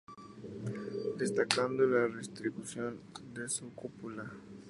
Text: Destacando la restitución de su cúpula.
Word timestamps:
Destacando 1.15 1.85
la 1.85 2.07
restitución 2.07 3.01
de 3.35 3.47
su 3.47 3.69
cúpula. 3.75 4.31